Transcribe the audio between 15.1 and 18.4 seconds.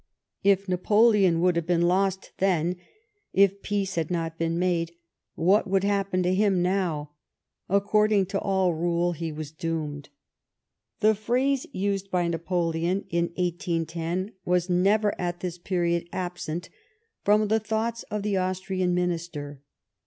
at this period absent from the thoughts of the